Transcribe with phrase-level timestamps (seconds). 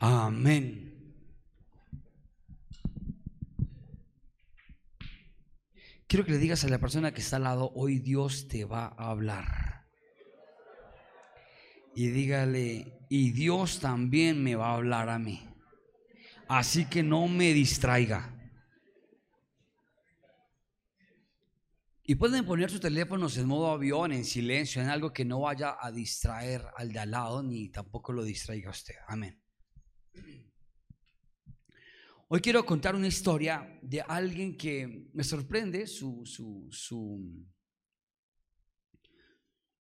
[0.00, 0.90] Amén.
[6.06, 8.86] Quiero que le digas a la persona que está al lado, hoy Dios te va
[8.86, 9.86] a hablar.
[11.94, 15.46] Y dígale, y Dios también me va a hablar a mí.
[16.48, 18.36] Así que no me distraiga.
[22.02, 25.76] Y pueden poner sus teléfonos en modo avión, en silencio, en algo que no vaya
[25.78, 28.96] a distraer al de al lado, ni tampoco lo distraiga usted.
[29.06, 29.39] Amén.
[32.32, 36.68] Hoy quiero contar una historia de alguien que me sorprende su, su,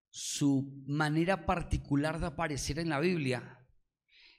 [0.10, 3.64] su, manera particular de aparecer en la Biblia.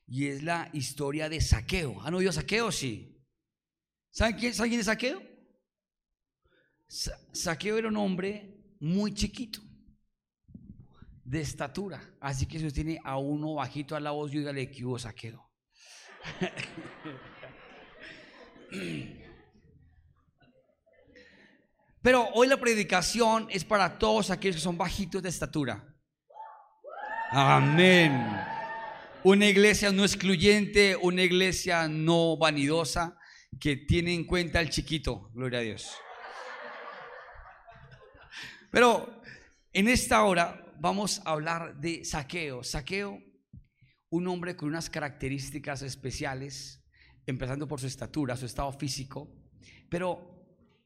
[0.08, 2.00] Y es la historia de Saqueo.
[2.02, 2.72] ¿Han oído Saqueo?
[2.72, 3.24] Sí.
[4.10, 5.22] ¿Saben quién, ¿saben quién es Saqueo?
[6.88, 9.60] Saqueo era un hombre muy chiquito,
[11.24, 12.02] de estatura.
[12.20, 15.49] Así que si tiene a uno bajito a la voz, dígale que hubo Saqueo.
[22.02, 25.86] Pero hoy la predicación es para todos aquellos que son bajitos de estatura.
[27.30, 28.26] Amén.
[29.22, 33.18] Una iglesia no excluyente, una iglesia no vanidosa,
[33.60, 35.30] que tiene en cuenta al chiquito.
[35.34, 35.94] Gloria a Dios.
[38.70, 39.20] Pero
[39.72, 42.64] en esta hora vamos a hablar de saqueo.
[42.64, 43.20] Saqueo,
[44.10, 46.84] un hombre con unas características especiales
[47.26, 49.32] empezando por su estatura, su estado físico.
[49.88, 50.30] Pero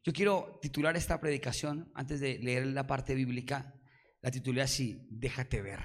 [0.03, 3.75] yo quiero titular esta predicación, antes de leer la parte bíblica,
[4.21, 5.81] la titulé así, déjate ver.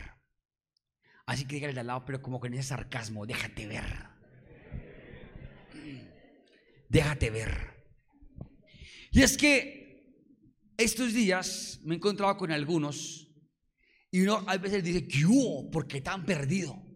[1.25, 3.85] Así que dígale al lado, pero como con ese sarcasmo, déjate ver.
[6.89, 7.51] Déjate ver.
[9.11, 9.79] Y es que
[10.75, 13.31] estos días me he encontrado con algunos
[14.09, 15.69] y uno a veces dice, ¿qué hubo?
[15.69, 16.88] ¿Por qué tan perdido?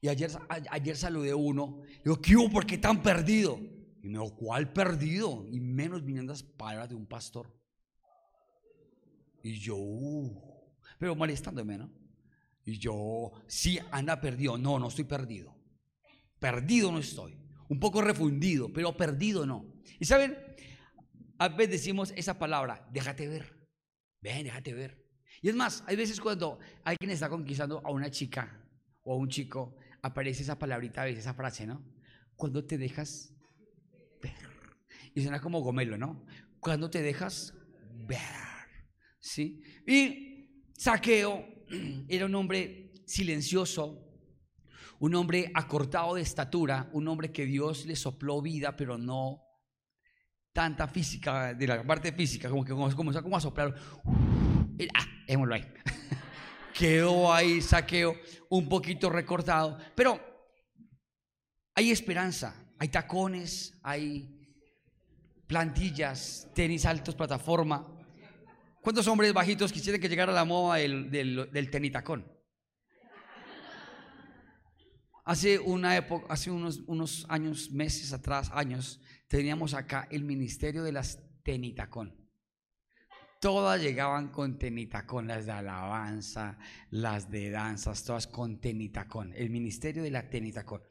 [0.00, 0.30] Y ayer,
[0.70, 1.82] ayer saludé a uno.
[2.02, 2.50] Digo, ¿qué hubo?
[2.50, 3.58] ¿Por qué tan perdido?
[4.02, 5.46] Y me dijo, ¿cuál perdido?
[5.50, 7.54] Y menos viniendo las palabras de un pastor.
[9.42, 10.66] Y yo, uh,
[10.98, 11.90] pero molestándome, ¿no?
[12.64, 14.56] Y yo, sí, anda perdido.
[14.56, 15.54] No, no estoy perdido.
[16.38, 17.36] Perdido no estoy.
[17.68, 19.66] Un poco refundido, pero perdido no.
[19.98, 20.36] Y saben,
[21.38, 23.54] a veces decimos esa palabra, déjate ver.
[24.20, 25.06] Ven, déjate ver.
[25.42, 28.62] Y es más, hay veces cuando alguien está conquistando a una chica
[29.02, 31.84] o a un chico, aparece esa palabrita, a veces esa frase, ¿no?
[32.36, 33.34] Cuando te dejas
[34.22, 34.34] ver.
[35.14, 36.24] Y suena como gomelo, ¿no?
[36.58, 37.54] Cuando te dejas
[38.06, 38.18] ver.
[39.18, 39.62] ¿Sí?
[39.86, 41.44] Y Saqueo
[42.08, 44.06] era un hombre silencioso,
[44.98, 49.42] un hombre acortado de estatura, un hombre que Dios le sopló vida, pero no
[50.52, 52.90] tanta física, de la parte física, como que como,
[53.22, 53.74] como a soplar.
[54.94, 55.64] ah, démoslo ahí.
[56.80, 58.16] quedó ahí saqueo
[58.48, 60.18] un poquito recortado, pero
[61.74, 64.34] hay esperanza, hay tacones, hay
[65.46, 67.86] plantillas, tenis altos, plataforma.
[68.80, 72.26] ¿Cuántos hombres bajitos quisieran que llegara la moda del, del, tenitacón?
[75.26, 80.92] Hace una época, hace unos, unos años, meses atrás, años, teníamos acá el ministerio de
[80.92, 82.19] las tenitacón.
[83.40, 86.58] Todas llegaban con tenitacón, las de alabanza,
[86.90, 90.82] las de danzas, todas con tenitacón, el ministerio de la tenitacón.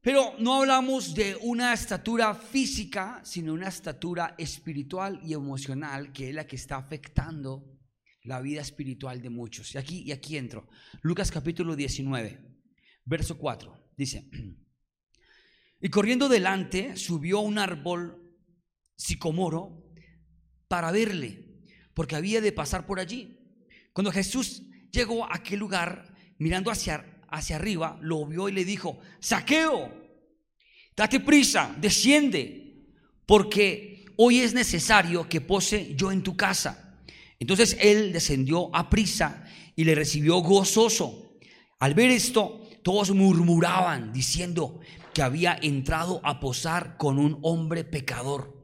[0.00, 6.34] Pero no hablamos de una estatura física, sino una estatura espiritual y emocional que es
[6.36, 7.64] la que está afectando
[8.22, 9.74] la vida espiritual de muchos.
[9.74, 10.68] Y aquí, y aquí entro.
[11.02, 12.40] Lucas capítulo 19,
[13.04, 13.92] verso 4.
[13.96, 14.30] Dice,
[15.80, 18.22] y corriendo delante subió un árbol
[18.94, 19.87] sicomoro
[20.68, 21.44] para verle,
[21.94, 23.38] porque había de pasar por allí.
[23.92, 24.62] Cuando Jesús
[24.92, 29.92] llegó a aquel lugar, mirando hacia, hacia arriba, lo vio y le dijo, saqueo,
[30.96, 32.86] date prisa, desciende,
[33.26, 37.00] porque hoy es necesario que pose yo en tu casa.
[37.38, 41.38] Entonces él descendió a prisa y le recibió gozoso.
[41.78, 44.80] Al ver esto, todos murmuraban diciendo
[45.14, 48.57] que había entrado a posar con un hombre pecador.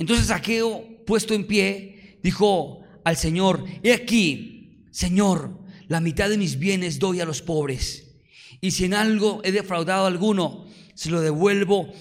[0.00, 6.58] Entonces Saqueo, puesto en pie, dijo al Señor, he aquí, Señor, la mitad de mis
[6.58, 8.18] bienes doy a los pobres.
[8.62, 10.64] Y si en algo he defraudado a alguno,
[10.94, 11.92] se lo devuelvo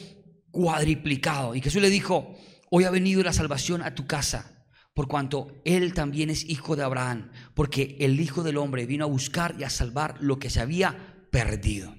[0.49, 1.55] cuadriplicado.
[1.55, 2.37] Y Jesús le dijo,
[2.71, 6.83] hoy ha venido la salvación a tu casa, por cuanto él también es hijo de
[6.83, 10.61] Abraham, porque el Hijo del Hombre vino a buscar y a salvar lo que se
[10.61, 11.93] había perdido.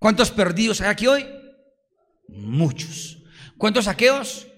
[0.00, 1.24] ¿Cuántos perdidos hay aquí hoy?
[2.26, 3.22] Muchos.
[3.56, 4.48] ¿Cuántos saqueos?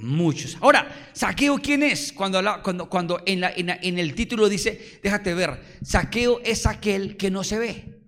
[0.00, 0.56] Muchos.
[0.60, 2.12] Ahora, saqueo, ¿quién es?
[2.12, 7.30] Cuando, cuando, cuando en, la, en, el título dice, déjate ver, saqueo es aquel que
[7.30, 8.02] no se ve.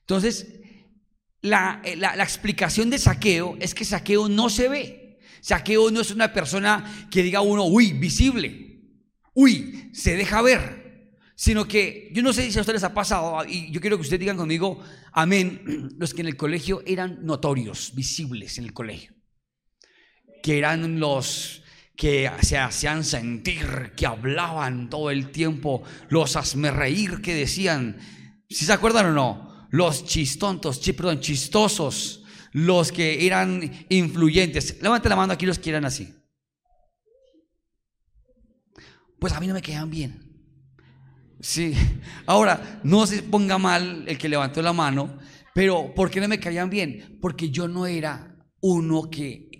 [0.00, 0.60] Entonces,
[1.40, 5.18] la, la, explicación de saqueo es que saqueo no se ve.
[5.40, 8.80] Saqueo no es una persona que diga uno, uy, visible,
[9.34, 10.86] uy, se deja ver
[11.36, 14.02] sino que yo no sé si a ustedes les ha pasado, y yo quiero que
[14.02, 14.82] ustedes digan conmigo,
[15.12, 19.14] amén, los que en el colegio eran notorios, visibles en el colegio,
[20.46, 21.60] que eran los
[21.96, 27.98] que se hacían sentir, que hablaban todo el tiempo, los reír que decían,
[28.48, 32.22] si se acuerdan o no, los chistontos, perdón, chistosos,
[32.52, 34.80] los que eran influyentes.
[34.80, 36.14] Levanten la mano aquí los que eran así.
[39.18, 40.32] Pues a mí no me quedan bien.
[41.40, 41.74] Sí.
[42.24, 45.18] Ahora, no se ponga mal el que levantó la mano,
[45.52, 47.18] pero ¿por qué no me caían bien?
[47.20, 49.55] Porque yo no era uno que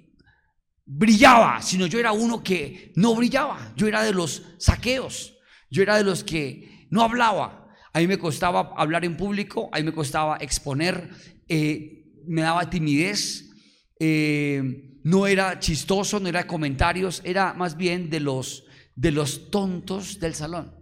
[0.87, 3.73] brillaba, sino yo era uno que no brillaba.
[3.77, 5.35] Yo era de los saqueos.
[5.69, 7.75] Yo era de los que no hablaba.
[7.93, 11.11] A mí me costaba hablar en público, a mí me costaba exponer,
[11.49, 13.51] eh, me daba timidez,
[13.99, 20.21] eh, no era chistoso, no era comentarios, era más bien de los, de los tontos
[20.21, 20.75] del salón.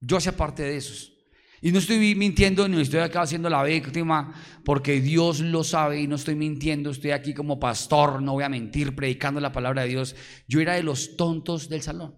[0.00, 1.12] Yo hacía parte de esos.
[1.62, 4.34] Y no estoy mintiendo, ni estoy acá haciendo la víctima,
[4.64, 6.90] porque Dios lo sabe y no estoy mintiendo.
[6.90, 10.16] Estoy aquí como pastor, no voy a mentir, predicando la palabra de Dios.
[10.48, 12.16] Yo era de los tontos del salón.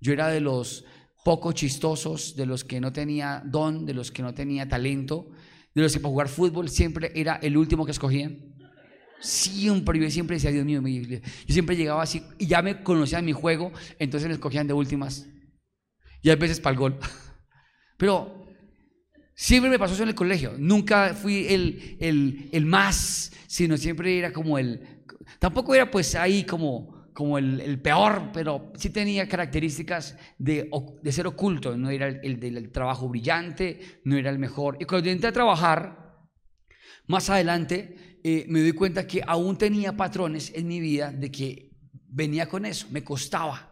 [0.00, 0.84] Yo era de los
[1.24, 5.30] poco chistosos, de los que no tenía don, de los que no tenía talento,
[5.74, 8.38] de los que para jugar fútbol siempre era el último que escogían.
[9.20, 13.32] Siempre, yo siempre decía, Dios mío, yo siempre llegaba así y ya me conocían mi
[13.32, 15.28] juego, entonces me escogían de últimas
[16.22, 16.98] y a veces para el gol.
[17.96, 18.41] Pero
[19.34, 20.54] siempre me pasó eso en el colegio.
[20.58, 25.02] Nunca fui el, el, más, sino siempre era como el...
[25.38, 30.70] Tampoco era pues ahí como, como el, peor, pero sí tenía características de,
[31.02, 31.76] de ser oculto.
[31.76, 34.76] No era el, del trabajo brillante, no era el mejor.
[34.80, 36.20] Y cuando a trabajar,
[37.06, 41.72] más adelante, eh, me doy cuenta que aún tenía patrones en mi vida de que
[42.06, 43.71] venía con eso, me costaba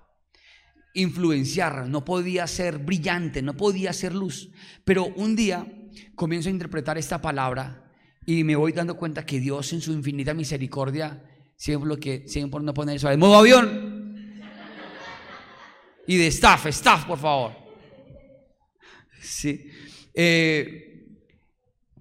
[0.94, 4.50] influenciar, no podía ser brillante, no podía ser luz.
[4.84, 5.66] Pero un día
[6.14, 7.90] comienzo a interpretar esta palabra
[8.26, 11.24] y me voy dando cuenta que Dios en su infinita misericordia
[11.56, 13.90] siempre lo que siempre no poner eso de modo avión
[16.06, 17.52] y de staff, staff, por favor.
[19.20, 19.68] Sí.
[20.14, 21.06] Eh,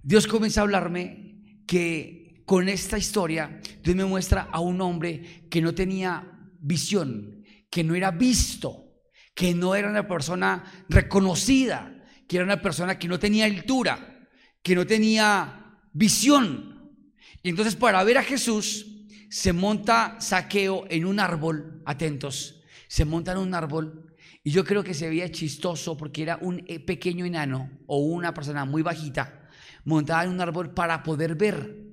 [0.02, 5.62] Dios comienza a hablarme que con esta historia Dios me muestra a un hombre que
[5.62, 6.26] no tenía
[6.60, 7.39] visión,
[7.70, 8.90] que no era visto,
[9.34, 14.28] que no era una persona reconocida, que era una persona que no tenía altura,
[14.62, 16.94] que no tenía visión.
[17.42, 18.86] Y entonces para ver a Jesús
[19.30, 24.84] se monta saqueo en un árbol, atentos, se monta en un árbol y yo creo
[24.84, 29.48] que se veía chistoso porque era un eh, pequeño enano o una persona muy bajita
[29.86, 31.88] montada en un árbol para poder ver.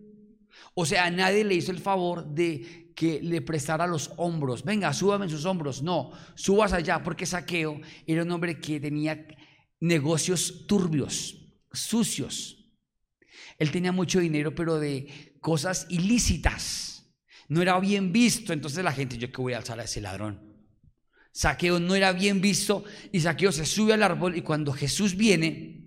[0.74, 4.64] O sea, nadie le hizo el favor de que le prestara los hombros.
[4.64, 5.82] Venga, súbame en sus hombros.
[5.82, 9.26] No, subas allá porque Saqueo era un hombre que tenía
[9.78, 11.36] negocios turbios,
[11.70, 12.72] sucios.
[13.58, 17.14] Él tenía mucho dinero, pero de cosas ilícitas.
[17.48, 18.54] No era bien visto.
[18.54, 20.56] Entonces la gente, yo que voy a alzar a ese ladrón.
[21.32, 22.82] Saqueo no era bien visto
[23.12, 25.84] y Saqueo se sube al árbol y cuando Jesús viene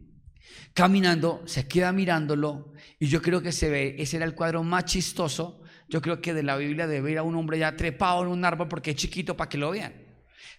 [0.76, 4.86] caminando, se queda mirándolo y yo creo que se ve, ese era el cuadro más
[4.86, 8.30] chistoso yo creo que de la Biblia debe ir a un hombre ya trepado en
[8.30, 9.94] un árbol porque es chiquito para que lo vean.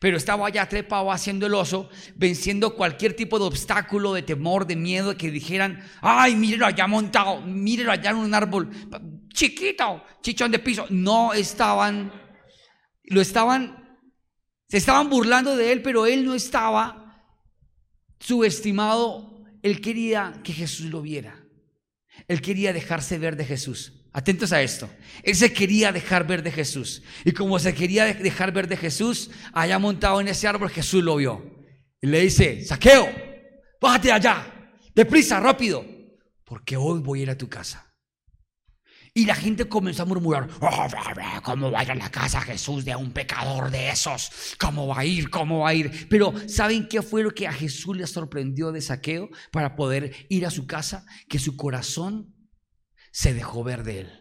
[0.00, 4.74] Pero estaba ya trepado haciendo el oso, venciendo cualquier tipo de obstáculo, de temor, de
[4.74, 8.70] miedo, que dijeran, ay, mírelo allá montado, mírelo allá en un árbol,
[9.32, 10.86] chiquito, chichón de piso.
[10.88, 12.12] No estaban,
[13.04, 13.98] lo estaban,
[14.68, 17.26] se estaban burlando de él, pero él no estaba
[18.18, 19.44] subestimado.
[19.62, 21.44] Él quería que Jesús lo viera.
[22.26, 23.99] Él quería dejarse ver de Jesús.
[24.12, 24.90] Atentos a esto.
[25.22, 27.02] Él se quería dejar ver de Jesús.
[27.24, 31.16] Y como se quería dejar ver de Jesús, allá montado en ese árbol, Jesús lo
[31.16, 31.44] vio.
[32.02, 33.08] Y le dice, saqueo,
[33.80, 35.84] bájate de allá, deprisa, rápido,
[36.44, 37.86] porque hoy voy a ir a tu casa.
[39.12, 40.86] Y la gente comenzó a murmurar, oh,
[41.42, 44.30] ¿cómo va a ir a la casa Jesús de un pecador de esos?
[44.58, 45.30] ¿Cómo va a ir?
[45.30, 46.08] ¿Cómo va a ir?
[46.08, 50.46] Pero ¿saben qué fue lo que a Jesús le sorprendió de saqueo para poder ir
[50.46, 51.04] a su casa?
[51.28, 52.34] Que su corazón
[53.10, 54.20] se dejó ver de él,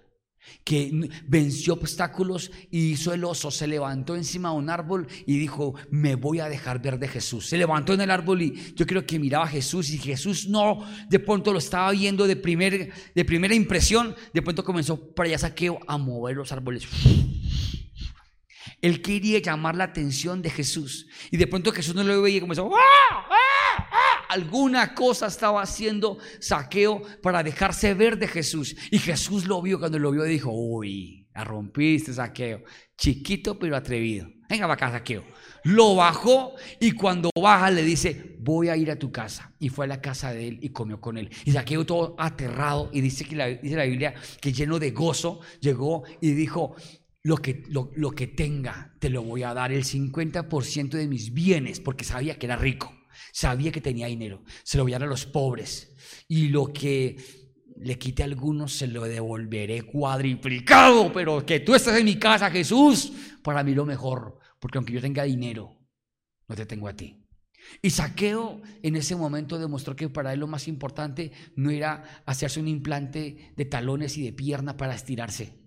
[0.63, 5.75] que venció obstáculos y hizo el oso, se levantó encima de un árbol y dijo,
[5.91, 7.47] me voy a dejar ver de Jesús.
[7.47, 10.85] Se levantó en el árbol y yo creo que miraba a Jesús y Jesús no,
[11.09, 15.37] de pronto lo estaba viendo de, primer, de primera impresión, de pronto comenzó para allá
[15.39, 16.87] saqueo a mover los árboles.
[18.81, 22.41] Él quería llamar la atención de Jesús y de pronto Jesús no lo veía y
[22.41, 23.27] comenzó, ¡Ah!
[23.29, 23.89] ¡Ah!
[23.91, 24.18] ¡Ah!
[24.29, 28.75] Alguna cosa estaba haciendo saqueo para dejarse ver de Jesús.
[28.91, 32.63] Y Jesús lo vio cuando lo vio dijo, uy, la rompiste saqueo.
[32.97, 34.29] Chiquito pero atrevido.
[34.47, 35.23] Venga para acá, saqueo.
[35.63, 39.53] Lo bajó y cuando baja le dice, voy a ir a tu casa.
[39.59, 41.29] Y fue a la casa de él y comió con él.
[41.45, 45.39] Y saqueo todo aterrado y dice que la, dice la Biblia que lleno de gozo
[45.59, 46.75] llegó y dijo,
[47.23, 51.33] lo que, lo, lo que tenga te lo voy a dar, el 50% de mis
[51.33, 52.98] bienes, porque sabía que era rico.
[53.31, 54.43] Sabía que tenía dinero.
[54.63, 55.95] Se lo voy a dar a los pobres.
[56.27, 57.17] Y lo que
[57.77, 61.11] le quite a algunos se lo devolveré cuadriplicado.
[61.13, 63.11] Pero que tú estés en mi casa, Jesús,
[63.43, 64.39] para mí lo mejor.
[64.59, 65.77] Porque aunque yo tenga dinero,
[66.47, 67.25] no te tengo a ti.
[67.81, 72.59] Y Saqueo en ese momento demostró que para él lo más importante no era hacerse
[72.59, 75.59] un implante de talones y de pierna para estirarse.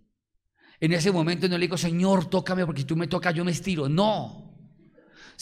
[0.81, 3.53] En ese momento no le digo, Señor, tócame porque si tú me tocas yo me
[3.53, 3.89] estiro.
[3.89, 4.52] No,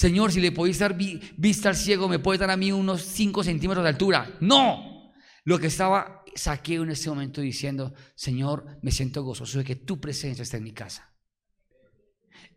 [0.01, 3.45] Señor, si le podéis dar vista al ciego, me puede dar a mí unos 5
[3.45, 4.35] centímetros de altura.
[4.41, 5.13] No.
[5.45, 10.01] Lo que estaba saqueo en ese momento diciendo, Señor, me siento gozoso de que tu
[10.01, 11.13] presencia está en mi casa.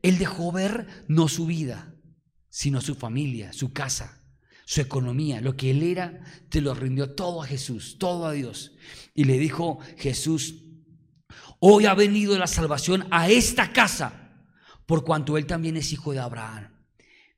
[0.01, 1.93] Él dejó ver no su vida,
[2.47, 4.23] sino su familia, su casa,
[4.63, 8.71] su economía, lo que él era, te lo rindió todo a Jesús, todo a Dios.
[9.13, 10.63] Y le dijo Jesús,
[11.59, 14.47] hoy ha venido la salvación a esta casa,
[14.85, 16.72] por cuanto él también es hijo de Abraham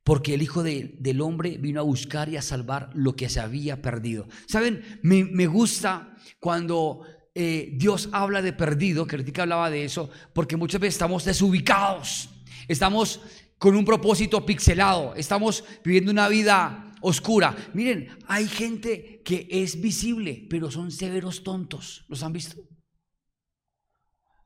[0.05, 3.81] porque el Hijo del Hombre vino a buscar y a salvar lo que se había
[3.81, 4.27] perdido.
[4.47, 4.99] ¿Saben?
[5.01, 7.01] Me, gusta cuando
[7.33, 12.29] eh, Dios habla de perdido, que hablaba de eso, porque muchas veces estamos desubicados,
[12.67, 13.19] estamos
[13.57, 17.55] con un propósito pixelado, estamos viviendo una vida oscura.
[17.73, 22.05] Miren, hay gente que es visible, pero son severos tontos.
[22.09, 22.61] ¿Los han visto?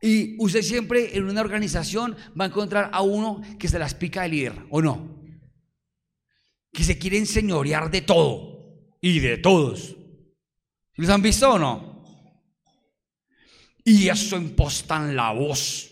[0.01, 4.22] Y usted siempre en una organización va a encontrar a uno que se las pica
[4.22, 5.19] de líder, ¿o no?
[6.72, 9.96] Que se quieren señorear de todo y de todos.
[10.96, 12.04] ¿Les han visto o no?
[13.84, 15.90] Y eso impostan la voz.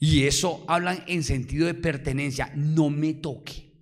[0.00, 2.52] Y eso hablan en sentido de pertenencia.
[2.54, 3.72] No me toque.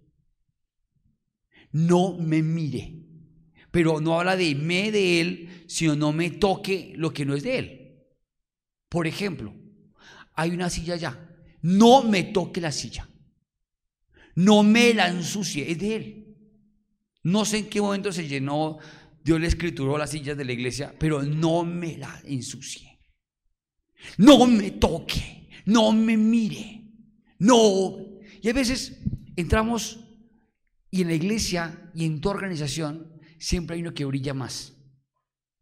[1.72, 3.02] No me mire.
[3.70, 7.42] Pero no habla de me de él, sino no me toque lo que no es
[7.42, 7.82] de él.
[8.88, 9.54] Por ejemplo,
[10.34, 11.28] hay una silla allá.
[11.62, 13.08] No me toque la silla.
[14.34, 16.36] No me la ensucie, es de Él.
[17.24, 18.78] No sé en qué momento se llenó,
[19.24, 22.98] Dios le escrituró las sillas de la iglesia, pero no me la ensucie.
[24.18, 26.82] No me toque, no me mire,
[27.38, 27.96] no.
[28.40, 28.98] Y a veces
[29.36, 30.00] entramos
[30.90, 34.74] y en la iglesia y en tu organización siempre hay uno que brilla más.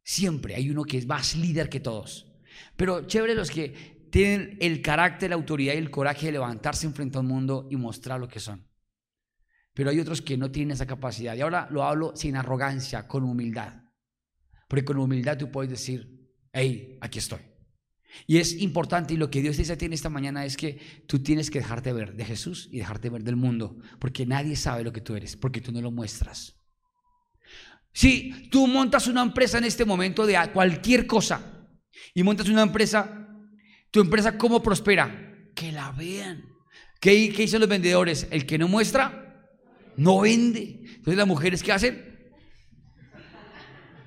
[0.02, 2.26] Siempre hay uno que es más líder que todos.
[2.76, 7.18] Pero chévere los que tienen el carácter, la autoridad y el coraje de levantarse enfrente
[7.18, 8.66] al mundo y mostrar lo que son.
[9.74, 11.34] Pero hay otros que no tienen esa capacidad.
[11.36, 13.82] Y ahora lo hablo sin arrogancia, con humildad.
[14.68, 17.40] Porque con humildad tú puedes decir, hey, aquí estoy.
[18.26, 21.04] Y es importante, y lo que Dios dice a ti en esta mañana es que
[21.06, 24.82] tú tienes que dejarte ver de Jesús y dejarte ver del mundo, porque nadie sabe
[24.82, 26.56] lo que tú eres, porque tú no lo muestras.
[27.92, 31.68] Si tú montas una empresa en este momento de cualquier cosa
[32.14, 33.29] y montas una empresa
[33.90, 35.50] ¿Tu empresa cómo prospera?
[35.54, 36.44] Que la vean.
[37.00, 38.26] ¿Qué, ¿Qué, dicen los vendedores?
[38.30, 39.48] El que no muestra,
[39.96, 40.82] no vende.
[40.84, 42.30] Entonces las mujeres, ¿qué hacen?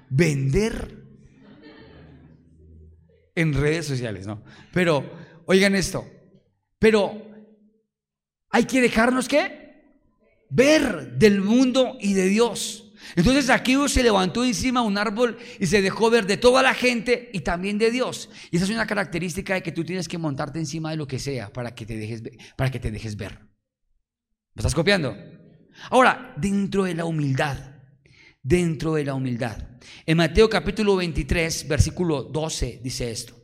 [0.09, 1.03] Vender.
[3.35, 4.43] En redes sociales, ¿no?
[4.71, 5.09] Pero,
[5.45, 6.05] oigan esto.
[6.77, 7.33] Pero
[8.49, 9.81] hay que dejarnos qué?
[10.49, 12.82] Ver del mundo y de Dios.
[13.15, 16.73] Entonces Saqueo se levantó encima de un árbol y se dejó ver de toda la
[16.73, 18.29] gente y también de Dios.
[18.51, 21.19] Y esa es una característica de que tú tienes que montarte encima de lo que
[21.19, 22.23] sea para que te dejes,
[22.55, 23.39] para que te dejes ver.
[24.53, 25.15] ¿Me estás copiando?
[25.89, 27.57] Ahora, dentro de la humildad,
[28.41, 29.57] dentro de la humildad.
[30.05, 33.35] En Mateo capítulo 23, versículo 12 dice esto.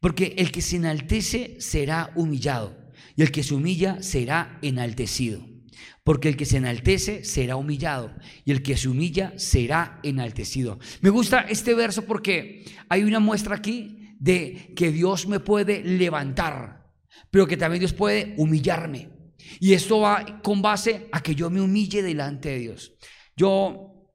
[0.00, 5.49] Porque el que se enaltece será humillado y el que se humilla será enaltecido.
[6.10, 8.12] Porque el que se enaltece será humillado
[8.44, 10.80] y el que se humilla será enaltecido.
[11.02, 16.90] Me gusta este verso porque hay una muestra aquí de que Dios me puede levantar,
[17.30, 19.08] pero que también Dios puede humillarme.
[19.60, 22.92] Y esto va con base a que yo me humille delante de Dios.
[23.36, 24.10] Yo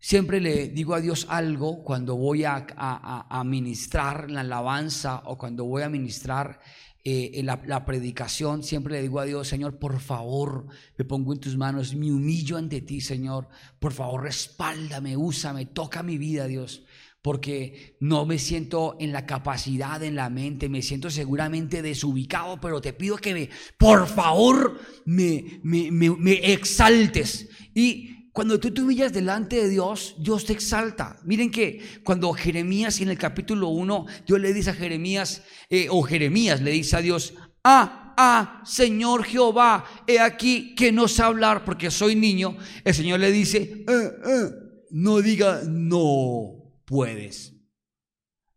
[0.00, 5.66] siempre le digo a Dios algo cuando voy a, a, ministrar la alabanza o cuando
[5.66, 6.58] voy a ministrar
[7.04, 10.66] eh, en la, predicación, siempre le digo a Dios, Señor, por favor,
[10.96, 13.48] me pongo en tus manos, me humillo ante ti, Señor,
[13.80, 16.84] por favor, respáldame, úsame, toca mi vida, Dios,
[17.20, 22.80] porque no me siento en la capacidad, en la mente, me siento seguramente desubicado, pero
[22.80, 27.48] te pido que me, por favor, me, me, me, exaltes.
[27.74, 31.18] Y Cuando tú te humillas delante de Dios, Dios te exalta.
[31.24, 36.02] Miren que cuando Jeremías en el capítulo 1, Dios le dice a Jeremías, eh, o
[36.02, 41.62] Jeremías le dice a Dios, ah, ah, Señor Jehová, he aquí que no sé hablar
[41.66, 42.56] porque soy niño.
[42.84, 44.50] El Señor le dice, eh, eh,
[44.92, 47.52] no diga no puedes.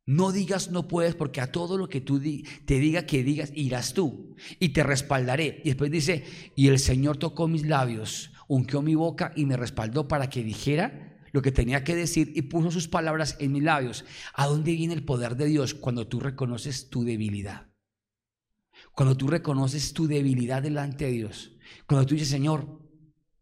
[0.06, 3.94] No digas no puedes porque a todo lo que tú te diga que digas irás
[3.94, 5.62] tú y te respaldaré.
[5.66, 6.24] Y después dice,
[6.56, 11.16] y el Señor tocó mis labios ungió mi boca y me respaldó para que dijera
[11.32, 14.06] lo que tenía que decir y puso sus palabras en mis labios.
[14.34, 15.74] ¿A dónde viene el poder de Dios?
[15.74, 17.68] Cuando tú reconoces tu debilidad.
[18.94, 21.52] Cuando tú reconoces tu debilidad delante de Dios.
[21.88, 22.82] Cuando tú dices, Señor,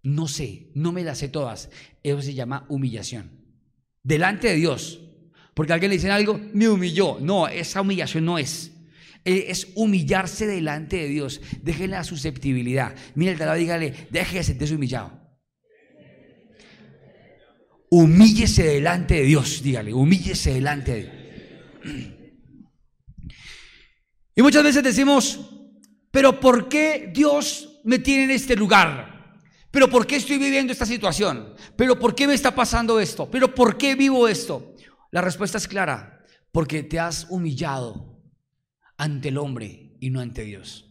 [0.01, 1.69] no sé, no me las sé todas.
[2.01, 3.31] Eso se llama humillación.
[4.01, 5.01] Delante de Dios.
[5.53, 7.19] Porque alguien le dice algo, me humilló.
[7.21, 8.72] No, esa humillación no es.
[9.25, 11.41] Eh, es humillarse delante de Dios.
[11.61, 12.95] Déjenle la susceptibilidad.
[13.15, 15.21] Mira el talado, dígale, deje de humillado.
[17.89, 22.13] Humíllese delante de Dios, dígale, humíllese delante de Dios.
[24.35, 25.39] Y muchas veces decimos,
[26.09, 29.37] pero ¿por qué Dios me tiene en este lugar?
[29.69, 31.53] ¿Pero por qué estoy viviendo esta situación?
[31.75, 33.29] ¿Pero por qué me está pasando esto?
[33.29, 34.75] ¿Pero por qué vivo esto?
[35.11, 38.12] La respuesta es clara, porque te has humillado
[38.97, 40.89] ante el hombre y no ante Dios.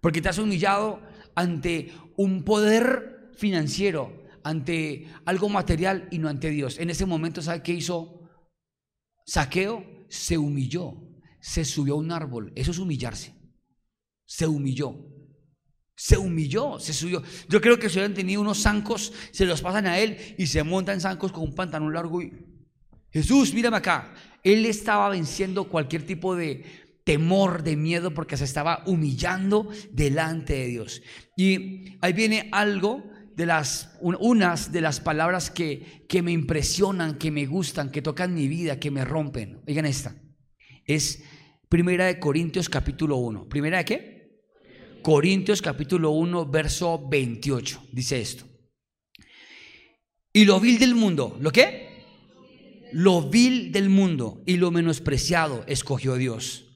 [0.00, 1.00] Porque te has humillado
[1.34, 6.78] ante un poder financiero, ante algo material y no ante Dios.
[6.78, 8.20] En ese momento, ¿sabe qué hizo?
[9.24, 10.94] Saqueo se humilló,
[11.40, 12.52] se subió a un árbol.
[12.56, 13.34] Eso es humillarse.
[14.26, 14.96] Se humilló.
[15.94, 17.22] Se humilló, se subió.
[17.48, 20.62] Yo creo que si hubieran tenido unos zancos, se los pasan a él y se
[20.64, 22.32] montan zancos con un pantalón largo y
[23.12, 24.14] Jesús, mírame acá.
[24.42, 26.64] Él estaba venciendo cualquier tipo de,
[27.04, 31.02] temor, de miedo, porque se estaba humillando delante de Dios.
[31.36, 33.04] Y ahí viene algo
[33.34, 38.34] de las, unas de las palabras que, que me impresionan, que me gustan, que tocan
[38.34, 39.62] mi vida, que me rompen.
[39.66, 40.14] Oigan esta.
[40.86, 41.22] Es
[41.68, 43.48] Primera de Corintios capítulo 1.
[43.48, 44.42] ¿Primera de qué?
[45.02, 47.88] Corintios capítulo 1, verso 28.
[47.92, 48.44] Dice esto.
[50.34, 52.04] Y lo vil del mundo, ¿lo qué?
[52.92, 56.71] Lo vil del mundo y lo menospreciado escogió Dios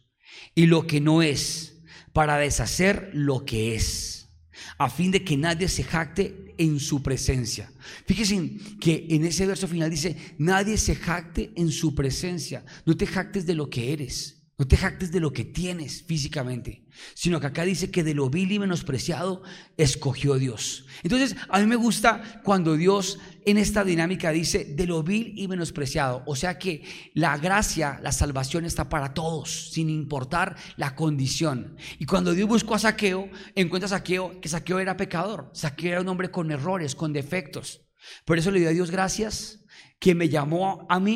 [0.56, 1.74] y lo que no es,
[2.12, 4.30] para deshacer lo que es,
[4.78, 7.70] a fin de que nadie se jacte en su presencia.
[8.06, 13.06] Fíjense que en ese verso final dice, nadie se jacte en su presencia, no te
[13.06, 14.35] jactes de lo que eres.
[14.58, 18.30] No te jactes de lo que tienes físicamente, sino que acá dice que de lo
[18.30, 19.42] vil y menospreciado
[19.76, 20.86] escogió Dios.
[21.02, 25.46] Entonces, a mí me gusta cuando Dios en esta dinámica dice de lo vil y
[25.46, 26.22] menospreciado.
[26.24, 31.76] O sea que la gracia, la salvación está para todos, sin importar la condición.
[31.98, 35.50] Y cuando Dios buscó a Saqueo, encuentra a Saqueo que Saqueo era pecador.
[35.52, 37.82] Saqueo era un hombre con errores, con defectos.
[38.24, 39.60] Por eso le dio a Dios gracias
[39.98, 41.15] que me llamó a mí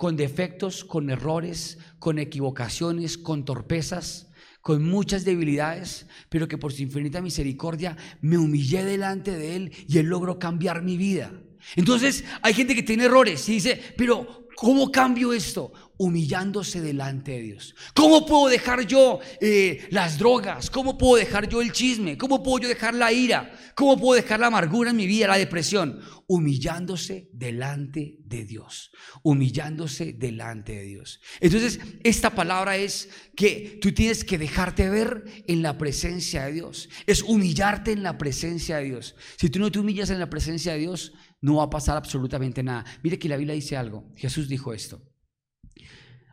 [0.00, 4.30] con defectos, con errores, con equivocaciones, con torpezas,
[4.62, 9.98] con muchas debilidades, pero que por su infinita misericordia me humillé delante de Él y
[9.98, 11.34] Él logró cambiar mi vida.
[11.76, 15.70] Entonces hay gente que tiene errores y dice, pero ¿cómo cambio esto?
[16.00, 17.74] Humillándose delante de Dios.
[17.94, 20.70] ¿Cómo puedo dejar yo eh, las drogas?
[20.70, 22.16] ¿Cómo puedo dejar yo el chisme?
[22.16, 23.54] ¿Cómo puedo yo dejar la ira?
[23.74, 26.00] ¿Cómo puedo dejar la amargura en mi vida, la depresión?
[26.26, 28.92] Humillándose delante de Dios.
[29.22, 31.20] Humillándose delante de Dios.
[31.38, 36.88] Entonces, esta palabra es que tú tienes que dejarte ver en la presencia de Dios.
[37.06, 39.16] Es humillarte en la presencia de Dios.
[39.36, 42.62] Si tú no te humillas en la presencia de Dios, no va a pasar absolutamente
[42.62, 42.86] nada.
[43.02, 44.10] Mire que la Biblia dice algo.
[44.16, 45.09] Jesús dijo esto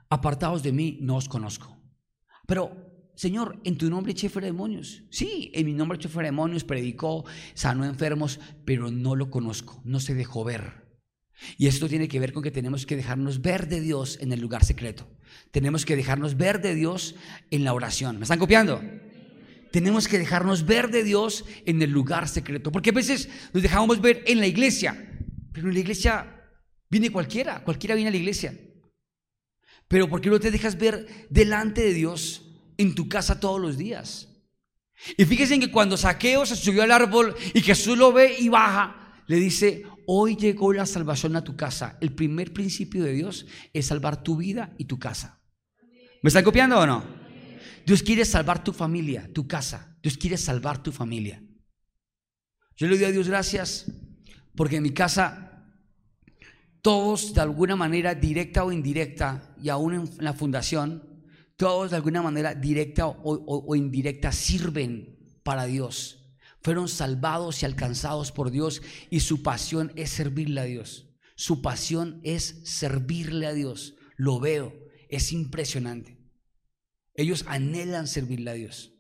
[0.10, 1.78] apartados de mí, no os conozco.
[2.46, 5.04] Pero, Señor, en tu nombre eché fuera demonios.
[5.10, 10.00] Sí, en mi nombre eché fuera demonios, predicó, sanó enfermos, pero no lo conozco, no
[10.00, 10.88] se dejó ver.
[11.58, 14.40] Y esto tiene que ver con que tenemos que dejarnos ver de Dios en el
[14.40, 15.08] lugar secreto.
[15.52, 17.16] Tenemos que dejarnos ver de Dios
[17.52, 18.18] en la oración.
[18.18, 18.82] ¿Me están copiando?
[19.72, 22.72] Tenemos que dejarnos ver de Dios en el lugar secreto.
[22.72, 25.20] Porque a veces nos dejamos ver en la iglesia,
[25.54, 26.50] pero en la iglesia
[26.90, 28.58] viene cualquiera, cualquiera viene a la iglesia.
[29.88, 32.44] Pero ¿por qué no te dejas ver delante de Dios
[32.78, 34.30] en tu casa todos los días?
[35.18, 38.50] Y fíjense en que cuando Saqueo se subió al árbol y Jesús lo ve y
[38.50, 41.98] baja, le dice, hoy llegó la salvación a tu casa.
[42.02, 45.42] El primer principio de Dios es salvar tu vida y tu casa.
[46.22, 47.06] ¿Me están copiando o no?
[47.86, 49.96] Dios quiere salvar tu familia, tu casa.
[50.02, 51.42] Dios quiere salvar tu familia.
[52.76, 53.86] Yo le doy a Dios gracias
[54.56, 55.57] porque en mi casa
[56.88, 61.04] todos de alguna manera directa o indirecta, y aún en la fundación,
[61.58, 66.24] todos de alguna manera directa o, indirecta sirven para Dios.
[66.62, 71.10] fueron salvados y alcanzados por Dios y su pasión es servirle a Dios.
[71.36, 73.96] Su pasión es servirle a Dios.
[74.16, 74.74] Lo veo,
[75.10, 76.18] es impresionante.
[77.16, 78.94] Ellos anhelan servirle a Dios.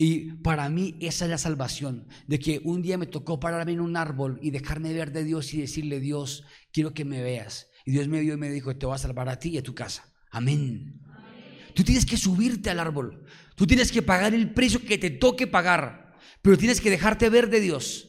[0.00, 3.80] Y para mí esa es la salvación, de que un día me tocó pararme en
[3.80, 7.68] un árbol y dejarme ver de Dios y decirle, Dios, quiero que me veas.
[7.84, 9.62] Y Dios me vio y me dijo, te voy a salvar a ti y a
[9.62, 10.12] tu casa.
[10.30, 11.00] Amén.
[11.74, 13.24] Tú tienes que subirte al árbol.
[13.56, 16.14] Tú tienes que pagar el precio que te toque pagar.
[16.42, 18.07] Pero tienes que dejarte ver de Dios.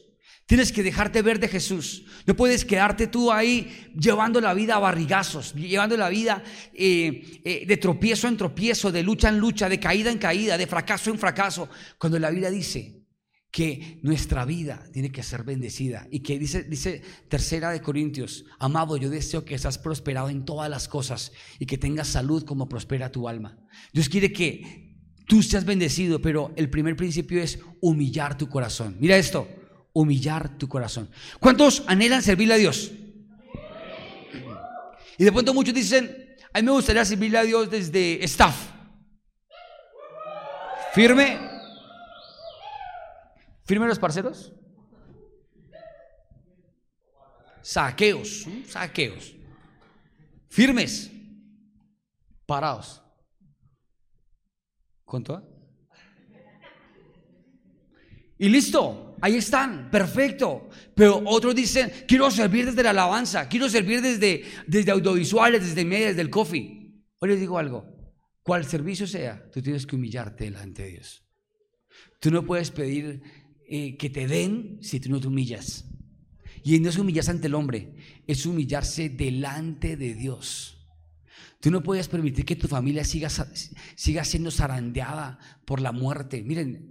[0.50, 2.02] Tienes que dejarte ver de Jesús.
[2.26, 6.42] No puedes quedarte tú ahí llevando la vida a barrigazos, llevando la vida
[6.74, 10.66] eh, eh, de tropiezo en tropiezo, de lucha en lucha, de caída en caída, de
[10.66, 11.68] fracaso en fracaso.
[11.98, 13.00] Cuando la Biblia dice
[13.48, 18.96] que nuestra vida tiene que ser bendecida y que dice, dice tercera de Corintios, amado,
[18.96, 23.12] yo deseo que seas prosperado en todas las cosas y que tengas salud como prospera
[23.12, 23.56] tu alma.
[23.92, 24.96] Dios quiere que
[25.28, 28.96] tú seas bendecido, pero el primer principio es humillar tu corazón.
[28.98, 29.59] Mira esto
[29.92, 31.10] humillar tu corazón.
[31.38, 32.92] ¿Cuántos anhelan servirle a Dios?
[35.18, 38.70] Y de pronto muchos dicen, a mí me gustaría servirle a Dios desde staff.
[40.92, 41.38] Firme.
[43.64, 44.52] Firme los parceros.
[47.62, 49.34] Saqueos, saqueos.
[50.48, 51.10] Firmes.
[52.46, 53.00] Parados.
[55.04, 55.46] ¿Cuánto?
[58.38, 59.09] Y listo.
[59.20, 60.68] Ahí están, perfecto.
[60.94, 66.08] Pero otros dicen, quiero servir desde la alabanza, quiero servir desde, desde audiovisuales, desde media,
[66.08, 66.94] desde el coffee.
[67.18, 67.84] Hoy les digo algo,
[68.42, 71.26] cual servicio sea, tú tienes que humillarte delante de Dios.
[72.18, 73.22] Tú no puedes pedir
[73.68, 75.84] eh, que te den si tú no te humillas.
[76.62, 77.94] Y no es humillarse ante el hombre,
[78.26, 80.76] es humillarse delante de Dios.
[81.60, 83.28] Tú no puedes permitir que tu familia siga,
[83.94, 86.42] siga siendo zarandeada por la muerte.
[86.42, 86.89] Miren,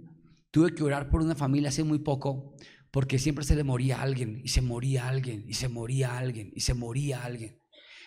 [0.50, 2.54] Tuve que orar por una familia hace muy poco
[2.90, 6.60] porque siempre se le moría alguien y se moría alguien y se moría alguien y
[6.60, 7.60] se moría alguien.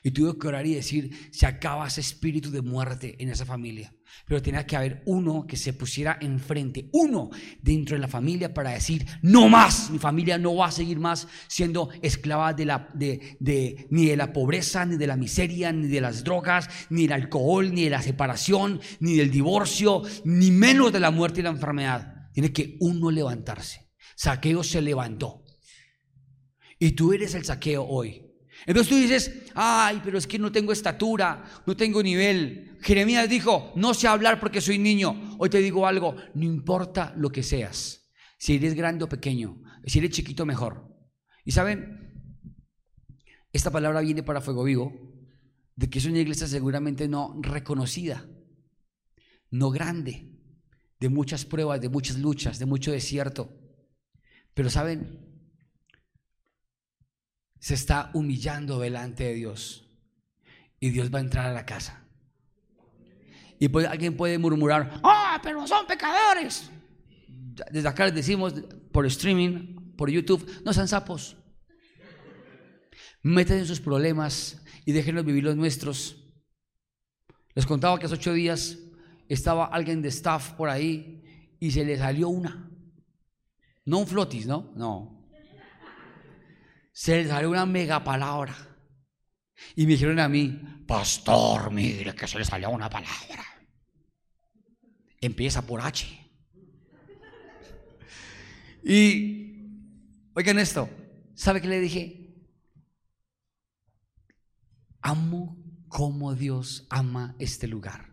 [0.05, 3.95] Y tuve que orar y decir, se acaba ese espíritu de muerte en esa familia.
[4.27, 7.29] Pero tenía que haber uno que se pusiera enfrente, uno
[7.61, 11.29] dentro de la familia para decir, no más, mi familia no va a seguir más
[11.47, 15.87] siendo esclava de la, de, de, ni de la pobreza, ni de la miseria, ni
[15.87, 20.91] de las drogas, ni del alcohol, ni de la separación, ni del divorcio, ni menos
[20.91, 22.22] de la muerte y la enfermedad.
[22.33, 23.91] Tiene que uno levantarse.
[24.15, 25.43] Saqueo se levantó.
[26.79, 28.23] Y tú eres el saqueo hoy.
[28.65, 32.77] Entonces tú dices, ay, pero es que no tengo estatura, no tengo nivel.
[32.81, 35.35] Jeremías dijo, no sé hablar porque soy niño.
[35.37, 39.99] Hoy te digo algo, no importa lo que seas, si eres grande o pequeño, si
[39.99, 40.89] eres chiquito mejor.
[41.45, 42.03] Y saben,
[43.51, 44.93] esta palabra viene para Fuego Vivo,
[45.75, 48.25] de que es una iglesia seguramente no reconocida,
[49.51, 50.32] no grande,
[51.03, 53.49] de muchas pruebas, de muchas luchas, de mucho desierto.
[54.53, 55.19] Pero saben,
[57.59, 59.85] se está humillando delante de Dios
[60.79, 62.07] y Dios va a entrar a la casa.
[63.59, 66.71] Y pues alguien puede murmurar, ah, pero son pecadores.
[67.27, 68.53] Desde acá les decimos
[68.93, 71.35] por streaming, por YouTube, no sean sapos.
[73.23, 76.15] Meten en sus problemas y déjenlos vivir los nuestros.
[77.55, 78.77] Les contaba que hace ocho días
[79.27, 82.69] estaba alguien de staff por ahí y se le salió una.
[83.85, 84.71] No un flotis, ¿no?
[84.75, 85.29] No.
[86.91, 88.55] Se le salió una mega palabra.
[89.75, 93.43] Y me dijeron a mí, pastor, mire que se le salió una palabra.
[95.21, 96.19] Empieza por H.
[98.83, 99.69] Y,
[100.33, 100.89] oigan esto,
[101.33, 102.35] ¿sabe qué le dije?
[105.01, 105.57] Amo
[105.87, 108.12] como Dios ama este lugar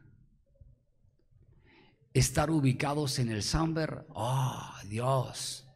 [2.12, 4.06] estar ubicados en el Samber.
[4.10, 5.66] Oh, Dios.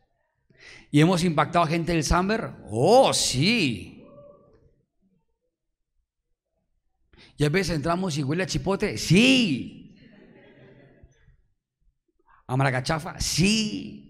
[0.90, 2.52] ¿Y hemos impactado a gente del Samber?
[2.70, 4.04] Oh, sí.
[7.36, 8.96] ¿Y a veces entramos y huele a chipote?
[8.96, 9.96] Sí.
[12.46, 13.18] ¿A maragachafa?
[13.18, 14.04] Sí.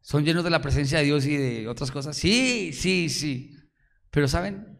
[0.00, 2.16] ¿Son llenos de la presencia de Dios y de otras cosas?
[2.16, 3.56] Sí, sí, sí.
[4.10, 4.71] Pero ¿saben?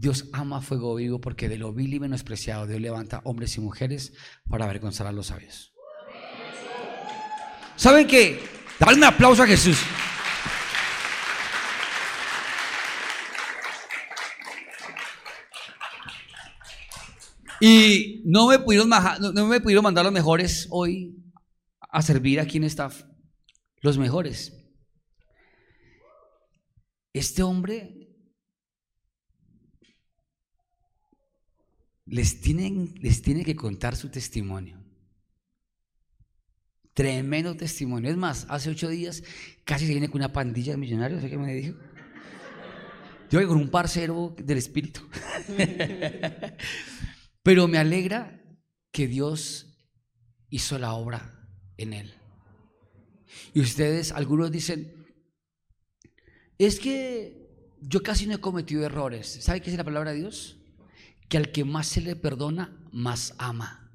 [0.00, 4.12] Dios ama fuego vivo porque de lo vil y menospreciado Dios levanta hombres y mujeres
[4.48, 5.74] para avergonzar a los sabios.
[7.74, 8.40] ¿Saben qué?
[8.78, 9.76] Dale un aplauso a Jesús.
[17.60, 21.16] Y no me pudieron, no me pudieron mandar los mejores hoy
[21.80, 23.02] a servir aquí en staff.
[23.80, 24.54] Los mejores.
[27.12, 27.97] Este hombre
[32.10, 34.82] les, tienen, les tiene que contar su testimonio.
[36.94, 38.10] Tremendo testimonio.
[38.10, 39.22] Es más, hace ocho días
[39.64, 41.76] casi se viene con una pandilla de millonarios, ¿sé qué me dijo?
[43.30, 45.02] Yo con un parcero del espíritu.
[47.42, 48.42] Pero me alegra
[48.90, 49.76] que Dios
[50.48, 52.14] hizo la obra en él.
[53.52, 55.06] Y ustedes, algunos dicen,
[56.56, 59.26] es que yo casi no he cometido errores.
[59.40, 60.57] ¿Sabe qué es la palabra de Dios?
[61.28, 63.90] Que al que más se le perdona, más ama.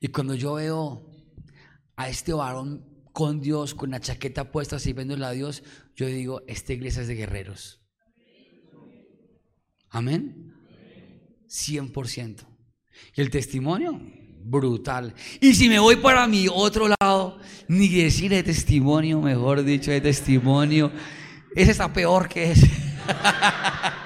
[0.00, 1.08] Y cuando yo veo
[1.96, 5.62] a este varón con Dios, con la chaqueta puesta, sirviéndole a Dios,
[5.94, 7.80] yo digo, esta iglesia es de guerreros.
[9.90, 10.54] Amén.
[11.48, 12.46] 100%.
[13.14, 14.00] Y el testimonio,
[14.42, 15.14] brutal.
[15.40, 17.38] Y si me voy para mi otro lado,
[17.68, 20.90] ni decir de testimonio, mejor dicho, de testimonio,
[21.54, 22.70] ese está peor que ese.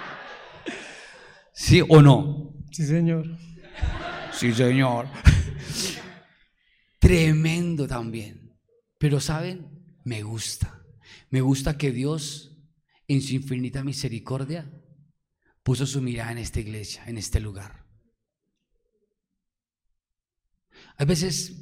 [1.58, 2.52] ¿Sí o no?
[2.70, 3.26] Sí, señor.
[4.30, 5.08] Sí, señor.
[6.98, 8.60] Tremendo también.
[8.98, 10.84] Pero saben, me gusta.
[11.30, 12.58] Me gusta que Dios,
[13.08, 14.70] en su infinita misericordia,
[15.62, 17.86] puso su mirada en esta iglesia, en este lugar.
[20.98, 21.56] A veces,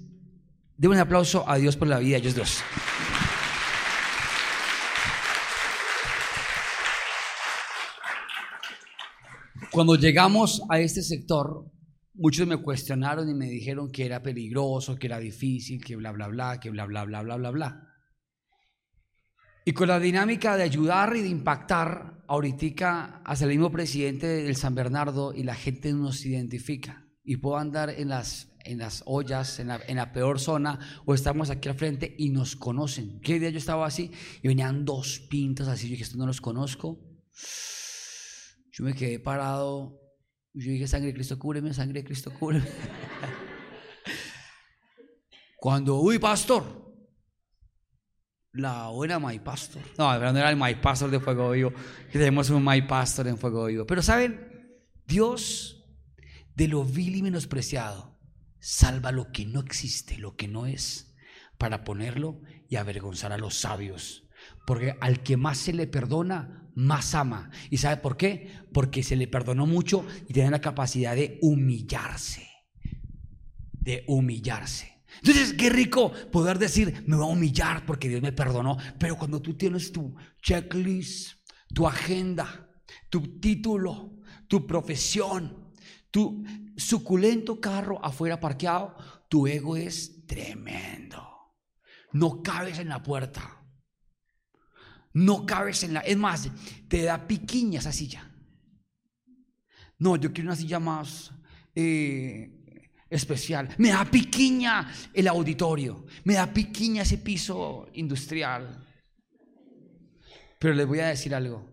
[0.76, 2.64] denme un aplauso a Dios por la vida de ellos dos.
[9.74, 11.68] Cuando llegamos a este sector,
[12.14, 16.28] muchos me cuestionaron y me dijeron que era peligroso, que era difícil, que bla, bla,
[16.28, 17.88] bla, que bla, bla, bla, bla, bla, bla.
[19.64, 24.54] Y con la dinámica de ayudar y de impactar, ahorita hasta el mismo presidente del
[24.54, 27.08] San Bernardo y la gente nos identifica.
[27.24, 31.14] Y puedo andar en las, en las ollas, en la, en la peor zona, o
[31.14, 33.18] estamos aquí al frente y nos conocen.
[33.22, 34.12] ¿Qué día yo estaba así?
[34.40, 37.00] Y venían dos pintas así, yo dije, esto no los conozco.
[38.74, 40.04] Yo me quedé parado
[40.54, 42.64] yo dije, sangre de Cristo, cúbreme, sangre de Cristo, cúbreme.
[45.58, 46.94] Cuando, uy, pastor,
[48.52, 49.82] la buena My Pastor.
[49.98, 51.72] No, no era el My Pastor de Fuego Vivo,
[52.12, 53.84] tenemos un My Pastor en Fuego Vivo.
[53.84, 55.84] Pero saben, Dios
[56.54, 58.16] de lo vil y menospreciado
[58.60, 61.16] salva lo que no existe, lo que no es,
[61.58, 64.28] para ponerlo y avergonzar a los sabios.
[64.66, 67.50] Porque al que más se le perdona, más ama.
[67.70, 68.50] ¿Y sabe por qué?
[68.72, 72.48] Porque se le perdonó mucho y tiene la capacidad de humillarse.
[73.72, 74.94] De humillarse.
[75.18, 78.76] Entonces, qué rico poder decir, me voy a humillar porque Dios me perdonó.
[78.98, 81.38] Pero cuando tú tienes tu checklist,
[81.72, 82.68] tu agenda,
[83.10, 85.72] tu título, tu profesión,
[86.10, 86.44] tu
[86.76, 88.96] suculento carro afuera parqueado,
[89.28, 91.26] tu ego es tremendo.
[92.12, 93.63] No cabes en la puerta.
[95.14, 96.00] No cabes en la...
[96.00, 96.50] Es más,
[96.88, 98.30] te da piquiña esa silla.
[99.98, 101.30] No, yo quiero una silla más
[101.74, 103.74] eh, especial.
[103.78, 106.04] Me da piquiña el auditorio.
[106.24, 108.84] Me da piquiña ese piso industrial.
[110.58, 111.72] Pero les voy a decir algo.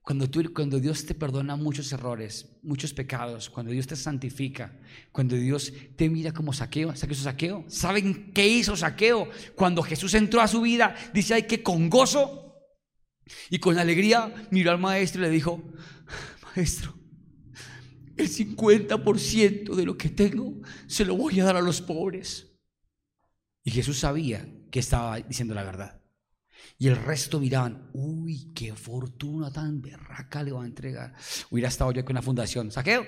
[0.00, 4.78] Cuando, tú, cuando Dios te perdona muchos errores, muchos pecados, cuando Dios te santifica,
[5.12, 7.64] cuando Dios te mira como saqueo, ¿sabe saqueo?
[7.68, 9.28] ¿Saben qué hizo saqueo?
[9.54, 12.43] Cuando Jesús entró a su vida, dice hay que con gozo
[13.50, 15.62] y con alegría miró al maestro y le dijo,
[16.56, 16.94] maestro,
[18.16, 22.52] el 50% de lo que tengo se lo voy a dar a los pobres.
[23.62, 26.00] Y Jesús sabía que estaba diciendo la verdad.
[26.78, 31.14] Y el resto miraban, uy, qué fortuna tan berraca le va a entregar.
[31.50, 33.06] Hubiera estado yo con la fundación, saqueo.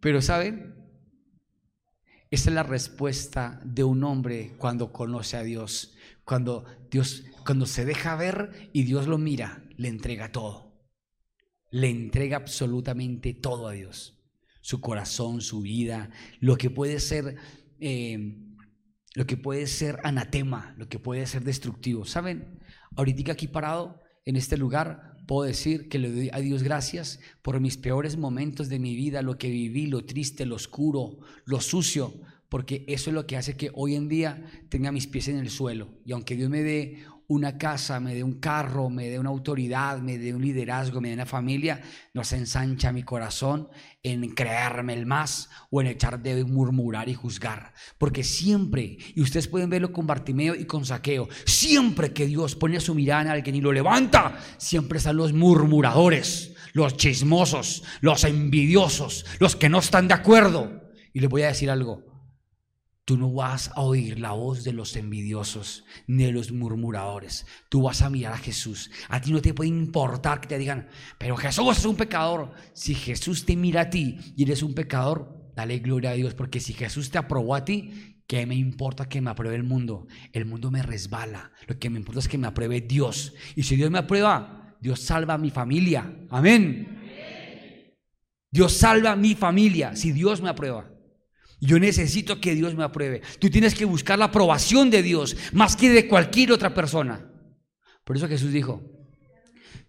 [0.00, 0.79] Pero ¿saben?
[2.30, 5.96] Esa es la respuesta de un hombre cuando conoce a Dios.
[6.24, 10.72] Cuando Dios, cuando se deja ver y Dios lo mira, le entrega todo.
[11.72, 14.16] Le entrega absolutamente todo a Dios.
[14.60, 17.36] Su corazón, su vida, lo que puede ser,
[17.80, 18.36] eh,
[19.16, 22.04] lo que puede ser anatema, lo que puede ser destructivo.
[22.04, 22.60] ¿Saben?
[22.96, 27.60] Ahorita aquí parado en este lugar, puedo decir que le doy a Dios gracias por
[27.60, 32.12] mis peores momentos de mi vida, lo que viví, lo triste, lo oscuro, lo sucio,
[32.48, 35.48] porque eso es lo que hace que hoy en día tenga mis pies en el
[35.48, 35.86] suelo.
[36.04, 39.98] Y aunque Dios me dé una casa, me dé un carro, me dé una autoridad,
[39.98, 41.80] me dé un liderazgo, me dé una familia,
[42.12, 43.68] no se ensancha mi corazón
[44.02, 47.72] en creerme el más o en echar de murmurar y juzgar.
[47.98, 52.80] Porque siempre, y ustedes pueden verlo con Bartimeo y con Saqueo, siempre que Dios pone
[52.80, 59.24] su mirada en alguien y lo levanta, siempre están los murmuradores, los chismosos, los envidiosos,
[59.38, 60.90] los que no están de acuerdo.
[61.12, 62.09] Y les voy a decir algo,
[63.10, 67.44] Tú no vas a oír la voz de los envidiosos ni de los murmuradores.
[67.68, 68.88] Tú vas a mirar a Jesús.
[69.08, 70.86] A ti no te puede importar que te digan,
[71.18, 72.52] pero Jesús es un pecador.
[72.72, 76.60] Si Jesús te mira a ti y eres un pecador, dale gloria a Dios, porque
[76.60, 80.06] si Jesús te aprobó a ti, ¿qué me importa que me apruebe el mundo?
[80.32, 81.50] El mundo me resbala.
[81.66, 83.34] Lo que me importa es que me apruebe Dios.
[83.56, 86.14] Y si Dios me aprueba, Dios salva a mi familia.
[86.30, 87.00] Amén.
[88.52, 90.88] Dios salva a mi familia si Dios me aprueba.
[91.60, 93.22] Yo necesito que Dios me apruebe.
[93.38, 97.30] Tú tienes que buscar la aprobación de Dios más que de cualquier otra persona.
[98.04, 98.82] Por eso Jesús dijo,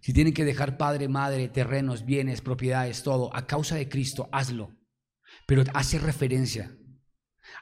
[0.02, 4.76] si tienen que dejar padre, madre, terrenos, bienes, propiedades, todo, a causa de Cristo, hazlo.
[5.48, 6.76] Pero hace referencia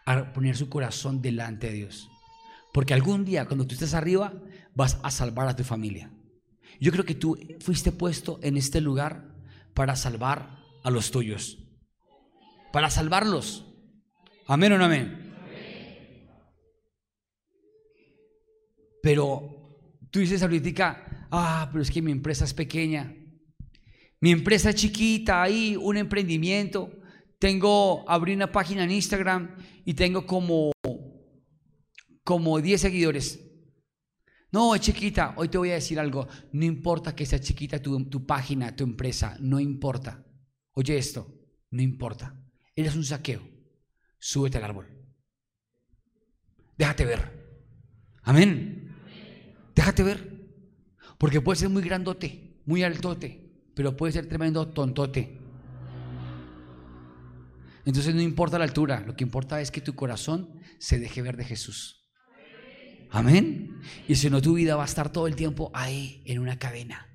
[0.06, 2.10] a poner su corazón delante de Dios.
[2.74, 4.34] Porque algún día, cuando tú estés arriba,
[4.74, 6.12] vas a salvar a tu familia.
[6.80, 9.36] Yo creo que tú fuiste puesto en este lugar
[9.74, 11.58] para salvar a los tuyos.
[12.72, 13.69] Para salvarlos.
[14.50, 15.30] Amén o no amén.
[19.04, 19.78] Pero
[20.10, 23.16] tú dices ahorita, ah, pero es que mi empresa es pequeña.
[24.20, 26.90] Mi empresa es chiquita, ahí un emprendimiento.
[27.38, 30.72] Tengo, abrí una página en Instagram y tengo como,
[32.24, 33.40] como 10 seguidores.
[34.52, 35.36] No, es chiquita.
[35.38, 36.28] Hoy te voy a decir algo.
[36.54, 39.38] No importa que sea chiquita tu, tu página, tu empresa.
[39.40, 40.26] No importa.
[40.74, 41.36] Oye esto.
[41.70, 42.36] No importa.
[42.76, 43.49] Eres un saqueo
[44.20, 44.88] súbete al árbol.
[46.78, 47.40] Déjate ver.
[48.24, 48.96] Amén.
[49.76, 50.40] Déjate ver.
[51.18, 55.40] Porque puede ser muy grandote, muy altote, pero puede ser tremendo tontote.
[57.86, 61.38] Entonces no importa la altura, lo que importa es que tu corazón se deje ver
[61.38, 62.08] de Jesús.
[63.10, 63.82] Amén.
[64.08, 67.08] Y si no, tu vida va a estar todo el tiempo ahí, en una cadena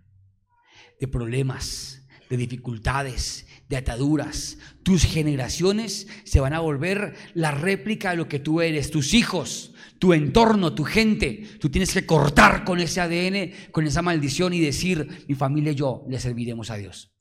[1.01, 4.59] de problemas, de dificultades, de ataduras.
[4.83, 9.74] Tus generaciones se van a volver la réplica de lo que tú eres, tus hijos,
[9.98, 11.44] tu entorno, tu gente.
[11.61, 15.77] Tú tienes que cortar con ese ADN, con esa maldición y decir, mi familia y
[15.77, 17.12] yo le serviremos a Dios.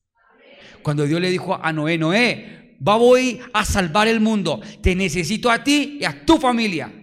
[0.82, 5.50] Cuando Dios le dijo a Noé, Noé, va voy a salvar el mundo, te necesito
[5.50, 7.03] a ti y a tu familia.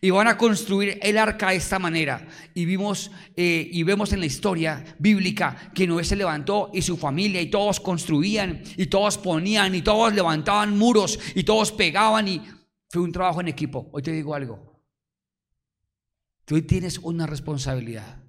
[0.00, 2.26] Y van a construir el arca de esta manera.
[2.54, 6.96] Y vimos eh, y vemos en la historia bíblica que Noé se levantó y su
[6.96, 12.42] familia y todos construían y todos ponían y todos levantaban muros y todos pegaban y
[12.88, 13.88] fue un trabajo en equipo.
[13.92, 14.76] Hoy te digo algo.
[16.44, 18.22] Tú tienes una responsabilidad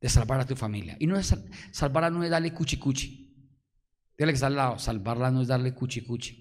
[0.00, 0.96] de salvar a tu familia.
[0.98, 1.34] Y no es
[1.72, 3.26] salvarla no es darle cuchi cuchi.
[4.18, 6.39] Dile que está al lado, salvarla no es darle cuchi cuchi.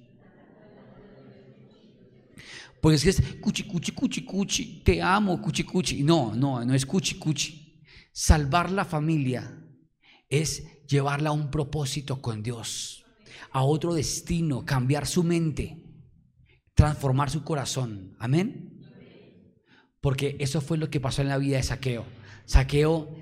[2.82, 6.04] Porque es que es cuchi, cuchi, cuchi, cuchi, te amo, cuchi, cuchi.
[6.04, 7.82] No, no, no es cuchi, cuchi.
[8.12, 9.66] Salvar la familia
[10.30, 13.06] es llevarla a un propósito con Dios,
[13.52, 15.84] a otro destino, cambiar su mente,
[16.74, 18.16] transformar su corazón.
[18.20, 18.82] Amén.
[20.02, 22.06] Porque eso fue lo que pasó en la vida de Saqueo.
[22.46, 23.16] Saqueo,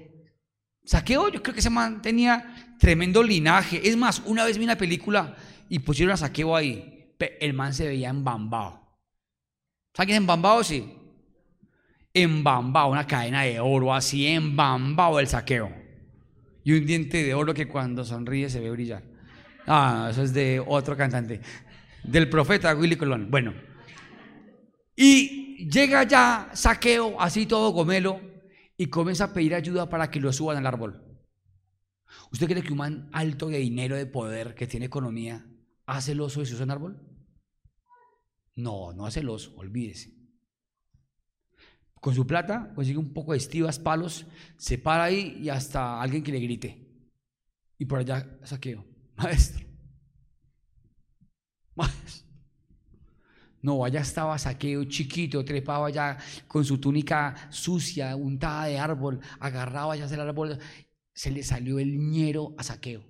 [0.86, 3.88] Saqueo yo creo que se mantenía tremendo linaje.
[3.88, 5.36] Es más, una vez vi una película
[5.70, 7.15] y pusieron a Saqueo ahí.
[7.39, 8.87] El man se veía embambado.
[9.97, 10.63] ¿Sabes quién es embambado?
[10.63, 10.93] Sí.
[12.13, 15.73] Embambado, una cadena de oro así, embambado el saqueo.
[16.63, 19.01] Y un diente de oro que cuando sonríe se ve brillar.
[19.65, 21.41] Ah, eso es de otro cantante.
[22.03, 23.31] Del profeta Willy Colón.
[23.31, 23.55] Bueno.
[24.95, 28.21] Y llega ya saqueo, así todo gomelo,
[28.77, 31.01] y comienza a pedir ayuda para que lo suban al árbol.
[32.31, 35.43] ¿Usted cree que un man alto de dinero, de poder, que tiene economía,
[35.88, 37.07] hace el oso y se usa en árbol?
[38.58, 40.17] No, no hace los, olvídese.
[42.02, 44.26] Con su plata consigue un poco de estivas, palos,
[44.58, 46.88] se para ahí y hasta alguien que le grite.
[47.78, 48.84] Y por allá saqueo.
[49.15, 49.65] Maestro.
[51.76, 52.28] Maestro.
[53.62, 56.17] No, allá estaba saqueo chiquito, trepaba allá
[56.48, 60.58] con su túnica sucia, untada de árbol, agarraba ya el árbol,
[61.13, 63.04] se le salió el ñero a saqueo.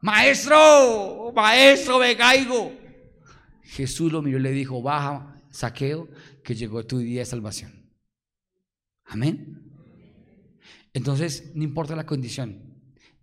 [0.00, 2.81] Maestro, maestro, me caigo.
[3.62, 6.08] Jesús lo miró y le dijo, baja, saqueo,
[6.42, 7.90] que llegó tu día de salvación.
[9.04, 9.70] Amén.
[10.92, 12.72] Entonces, no importa la condición.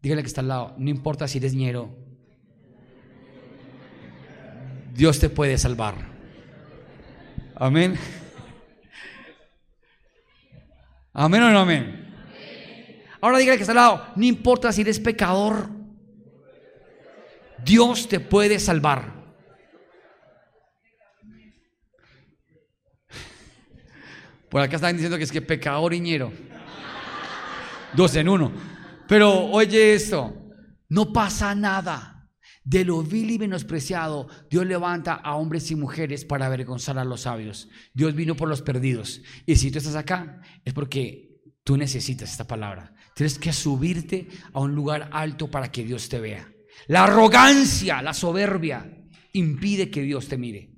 [0.01, 1.95] Dígale que está al lado, no importa si eres ñero.
[4.93, 5.95] Dios te puede salvar.
[7.55, 7.95] Amén.
[11.13, 12.07] Amén o no amén.
[13.21, 15.69] Ahora dígale que está al lado, no importa si eres pecador.
[17.63, 19.18] Dios te puede salvar.
[24.49, 26.31] Por acá están diciendo que es que pecador iñero.
[27.93, 28.51] Dos en uno.
[29.07, 30.35] Pero oye esto,
[30.89, 32.15] no pasa nada.
[32.63, 37.21] De lo vil y menospreciado, Dios levanta a hombres y mujeres para avergonzar a los
[37.21, 37.67] sabios.
[37.93, 39.21] Dios vino por los perdidos.
[39.47, 42.93] Y si tú estás acá, es porque tú necesitas esta palabra.
[43.15, 46.47] Tienes que subirte a un lugar alto para que Dios te vea.
[46.87, 48.87] La arrogancia, la soberbia,
[49.33, 50.69] impide que Dios te mire.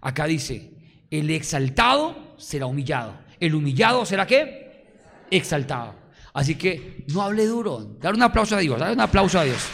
[0.00, 3.14] Acá dice, el exaltado será humillado.
[3.40, 4.86] El humillado será qué?
[5.30, 5.94] Exaltado.
[6.32, 7.96] Así que no hable duro.
[8.00, 8.78] Dar un aplauso a Dios.
[8.78, 9.68] Dar un aplauso a Dios.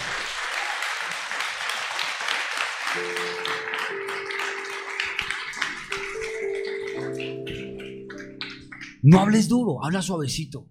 [9.03, 10.69] No hables duro, habla suavecito.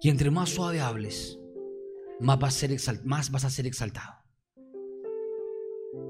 [0.00, 1.38] Y entre más suave hables,
[2.20, 4.14] más vas a ser, más vas a ser exaltado.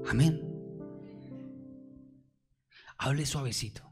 [0.09, 0.41] Amén.
[2.97, 3.88] Hable suavecito.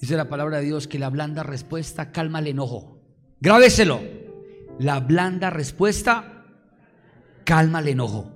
[0.00, 3.00] Dice la palabra de Dios que la blanda respuesta calma el enojo.
[3.40, 4.00] Grábeselo.
[4.78, 6.44] La blanda respuesta
[7.44, 8.30] calma el enojo.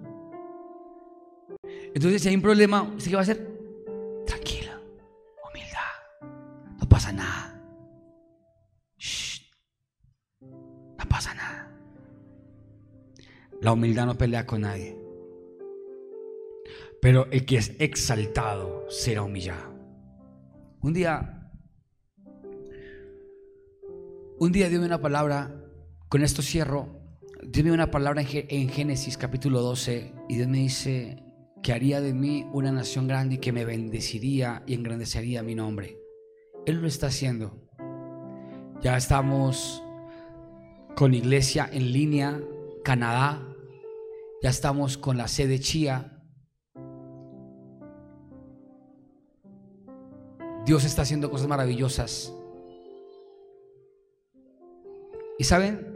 [1.94, 3.46] Entonces, si hay un problema, qué va a hacer?
[4.26, 4.80] Tranquila,
[5.48, 6.78] humildad.
[6.78, 7.60] No pasa nada.
[10.98, 11.70] No pasa nada.
[13.60, 14.96] La humildad no pelea con nadie.
[17.02, 19.79] Pero el que es exaltado será humillado.
[20.82, 21.52] Un día,
[24.38, 25.62] un día dio una palabra,
[26.08, 27.02] con esto cierro,
[27.42, 31.22] dio una palabra en Génesis capítulo 12 y Dios me dice
[31.62, 35.98] que haría de mí una nación grande y que me bendeciría y engrandecería mi nombre.
[36.64, 37.68] Él lo está haciendo.
[38.80, 39.82] Ya estamos
[40.96, 42.40] con iglesia en línea,
[42.82, 43.46] Canadá.
[44.42, 46.19] Ya estamos con la sede Chía.
[50.64, 52.32] Dios está haciendo cosas maravillosas.
[55.38, 55.94] Y saben,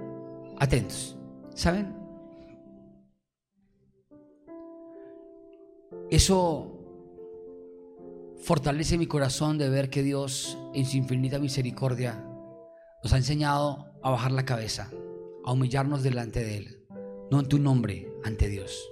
[0.58, 1.16] atentos,
[1.54, 1.94] ¿saben?
[6.10, 6.74] Eso
[8.38, 12.24] fortalece mi corazón de ver que Dios en su infinita misericordia
[13.02, 14.90] nos ha enseñado a bajar la cabeza,
[15.44, 16.86] a humillarnos delante de Él,
[17.30, 18.90] no en tu nombre, ante Dios.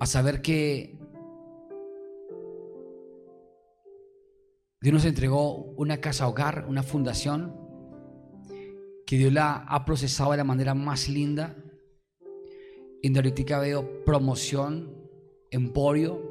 [0.00, 0.98] A saber que
[4.80, 7.56] Dios nos entregó una casa hogar, una fundación,
[9.04, 11.56] que Dios la ha procesado de la manera más linda.
[13.02, 14.94] Y ahorita veo promoción,
[15.50, 16.22] emporio,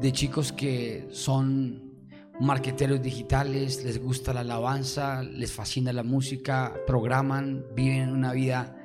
[0.00, 2.08] de chicos que son
[2.40, 8.76] marqueteros digitales, les gusta la alabanza, les fascina la música, programan, viven una vida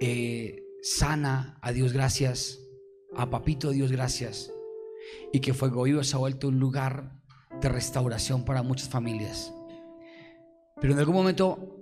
[0.00, 2.58] eh, sana, a Dios gracias,
[3.14, 4.50] a Papito Dios gracias,
[5.30, 7.21] y que Fuego Vivo se ha vuelto un lugar
[7.62, 9.52] de restauración para muchas familias.
[10.80, 11.78] Pero en algún momento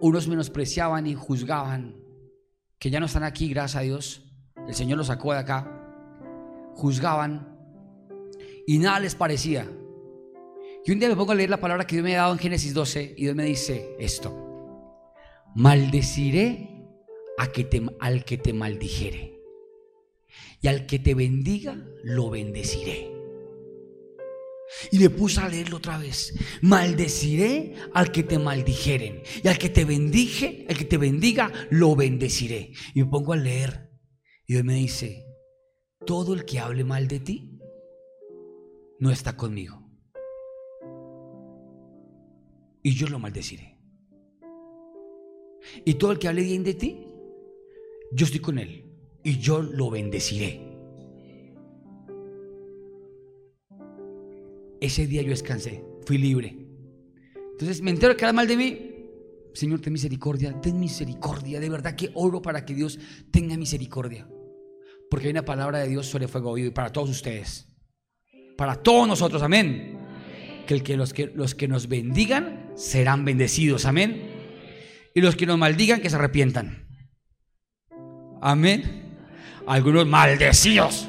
[0.00, 1.96] unos menospreciaban y juzgaban,
[2.78, 4.22] que ya no están aquí, gracias a Dios,
[4.68, 5.70] el Señor los sacó de acá,
[6.74, 7.58] juzgaban
[8.66, 9.68] y nada les parecía.
[10.84, 12.38] Y un día me pongo a leer la palabra que Dios me ha dado en
[12.38, 15.04] Génesis 12 y Dios me dice esto,
[15.54, 16.86] maldeciré
[17.38, 19.40] a que te, al que te maldijere
[20.60, 23.13] y al que te bendiga lo bendeciré.
[24.94, 26.32] Y le puse a leerlo otra vez.
[26.62, 29.24] Maldeciré al que te maldijeren.
[29.42, 32.70] Y al que te bendije, el que te bendiga, lo bendeciré.
[32.94, 33.90] Y me pongo a leer.
[34.46, 35.26] Y Dios me dice,
[36.06, 37.58] todo el que hable mal de ti,
[39.00, 39.82] no está conmigo.
[42.80, 43.76] Y yo lo maldeciré.
[45.84, 47.04] Y todo el que hable bien de ti,
[48.12, 48.94] yo estoy con él.
[49.24, 50.63] Y yo lo bendeciré.
[54.84, 56.54] Ese día yo descansé, fui libre.
[57.52, 58.90] Entonces me entero que habla mal de mí.
[59.54, 61.58] Señor, ten misericordia, ten misericordia.
[61.58, 62.98] De verdad que oro para que Dios
[63.30, 64.28] tenga misericordia.
[65.08, 67.66] Porque hay una palabra de Dios sobre fuego vivo y para todos ustedes.
[68.58, 69.96] Para todos nosotros, amén.
[70.66, 74.32] Que, el que, los, que los que nos bendigan serán bendecidos, amén.
[75.14, 76.86] Y los que nos maldigan, que se arrepientan.
[78.42, 79.16] Amén.
[79.66, 81.08] Algunos maldecidos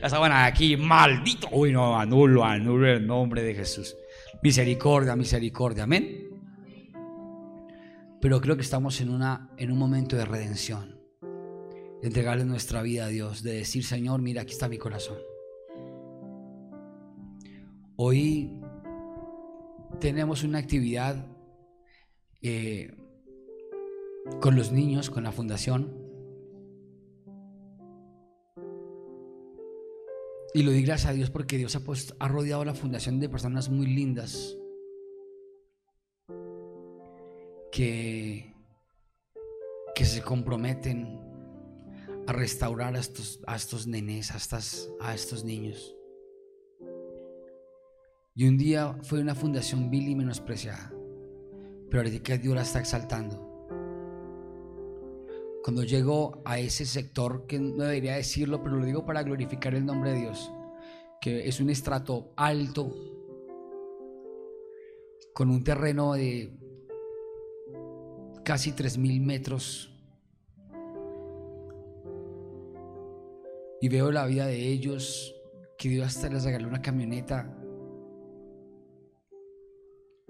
[0.00, 1.48] ya estaban aquí, maldito.
[1.52, 3.96] Uy, no, anulo, anulo el nombre de Jesús.
[4.42, 6.28] Misericordia, misericordia, amén.
[8.20, 11.00] Pero creo que estamos en, una, en un momento de redención,
[12.00, 15.18] de entregarle nuestra vida a Dios, de decir, Señor, mira, aquí está mi corazón.
[17.96, 18.60] Hoy
[20.00, 21.26] tenemos una actividad
[22.40, 22.96] eh,
[24.40, 26.01] con los niños, con la fundación,
[30.54, 33.86] Y lo di gracias a Dios porque Dios ha, rodeado la fundación de personas muy
[33.86, 34.56] lindas
[37.70, 38.54] que,
[39.94, 41.18] que se comprometen
[42.26, 45.96] a restaurar a estos, a estos nenes, a, estas, a estos niños.
[48.34, 50.92] Y un día fue una fundación vil y menospreciada,
[51.90, 53.51] pero ahorita Dios la está exaltando.
[55.62, 59.86] Cuando llego a ese sector, que no debería decirlo, pero lo digo para glorificar el
[59.86, 60.52] nombre de Dios,
[61.20, 62.92] que es un estrato alto,
[65.34, 66.58] con un terreno de
[68.44, 69.88] casi 3.000 metros.
[73.80, 75.34] Y veo la vida de ellos,
[75.78, 77.56] que Dios hasta les regaló una camioneta,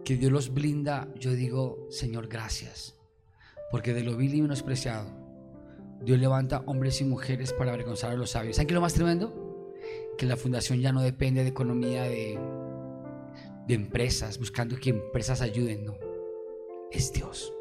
[0.05, 1.09] que Dios los blinda.
[1.19, 2.99] Yo digo, Señor, gracias,
[3.71, 5.22] porque de lo vil y menospreciado,
[6.05, 8.57] Dios levanta hombres y mujeres para avergonzar a los sabios.
[8.57, 9.75] ¿Saben qué es lo más tremendo?
[10.19, 12.39] Que la fundación ya no depende de economía de,
[13.67, 15.97] de empresas, buscando que empresas ayuden, no.
[16.91, 17.53] Es Dios.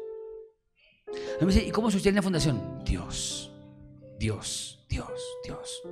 [1.66, 2.82] ¿y cómo sostiene la fundación?
[2.84, 3.52] Dios,
[4.18, 5.82] Dios, Dios, Dios.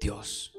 [0.00, 0.52] Dios.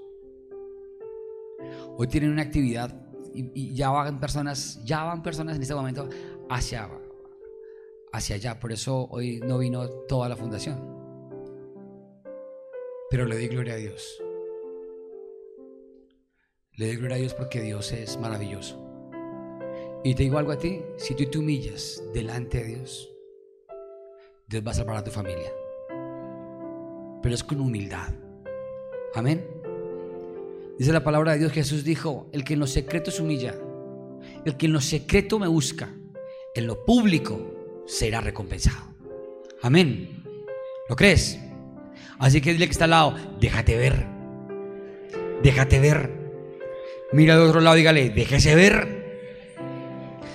[1.98, 2.94] Hoy tienen una actividad
[3.34, 6.08] y, ya van personas, ya van personas en este momento
[6.50, 6.90] hacia,
[8.12, 8.60] hacia allá.
[8.60, 10.80] Por eso hoy no vino toda la fundación.
[13.10, 14.22] Pero le doy gloria a Dios.
[16.74, 18.80] Le doy gloria a Dios porque Dios es maravilloso.
[20.04, 23.10] Y te digo algo a ti, si tú te humillas delante de Dios,
[24.48, 25.52] Dios va a salvar a tu familia.
[27.22, 28.14] Pero es con humildad.
[29.14, 29.46] Amén.
[30.80, 33.56] Dice la palabra de Dios, Jesús dijo, el que en lo secreto se humilla,
[34.46, 35.94] el que en lo secreto me busca,
[36.56, 37.61] en lo público
[37.92, 38.96] será recompensado.
[39.62, 40.24] Amén.
[40.88, 41.40] ¿Lo crees?
[42.20, 44.06] Así que dile que está al lado, déjate ver.
[45.44, 46.10] Déjate ver.
[47.12, 49.02] Mira de otro lado, dígale, déjese ver.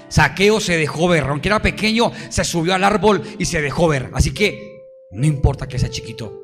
[0.09, 4.11] Saqueo se dejó ver, aunque era pequeño, se subió al árbol y se dejó ver.
[4.13, 6.41] Así que no importa que sea chiquito,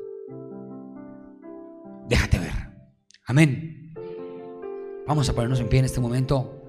[2.07, 2.51] déjate ver.
[3.25, 3.93] Amén.
[5.07, 6.62] Vamos a ponernos en pie en este momento.